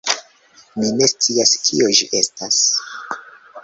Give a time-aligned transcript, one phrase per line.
[0.79, 2.61] Mi ne scias kio ĝi estas.